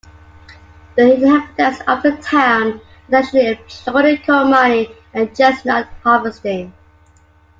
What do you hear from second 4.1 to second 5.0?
coal mining